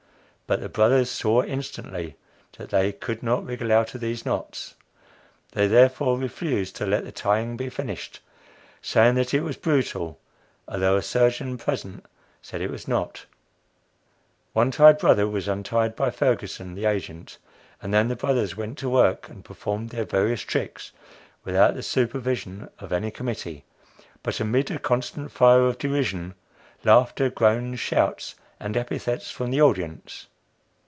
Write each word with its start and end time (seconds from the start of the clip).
But 0.47 0.59
the 0.59 0.67
Brothers 0.67 1.09
saw 1.09 1.43
instantly 1.43 2.17
that 2.57 2.71
they 2.71 2.91
could 2.91 3.23
not 3.23 3.45
wriggle 3.45 3.71
out 3.71 3.95
of 3.95 4.01
these 4.01 4.25
knots. 4.25 4.75
They, 5.53 5.65
therefore, 5.65 6.17
refused 6.19 6.75
to 6.75 6.85
let 6.85 7.05
the 7.05 7.11
tying 7.13 7.55
be 7.55 7.69
finished, 7.69 8.19
saying 8.81 9.15
that 9.15 9.33
it 9.33 9.43
was 9.43 9.55
"brutal" 9.55 10.19
although 10.67 10.97
a 10.97 11.01
surgeon 11.01 11.57
present 11.57 12.05
said 12.41 12.59
it 12.59 12.69
was 12.69 12.85
not; 12.85 13.27
one 14.51 14.71
tied 14.71 14.97
brother 14.97 15.25
was 15.25 15.47
untied 15.47 15.95
by 15.95 16.09
Ferguson, 16.09 16.75
the 16.75 16.83
agent; 16.83 17.37
and 17.81 17.93
then 17.93 18.09
the 18.09 18.17
Brothers 18.17 18.57
went 18.57 18.77
to 18.79 18.89
work 18.89 19.29
and 19.29 19.45
performed 19.45 19.91
their 19.91 20.03
various 20.03 20.41
tricks 20.41 20.91
without 21.45 21.75
the 21.75 21.81
supervision 21.81 22.67
of 22.77 22.91
any 22.91 23.09
committee, 23.09 23.63
but 24.21 24.41
amid 24.41 24.69
a 24.69 24.77
constant 24.79 25.31
fire 25.31 25.61
of 25.65 25.77
derision, 25.77 26.35
laughter, 26.83 27.29
groans, 27.29 27.79
shouts, 27.79 28.35
and 28.59 28.75
epithets 28.75 29.31
from 29.31 29.49
the 29.49 29.61
audience. 29.61 30.27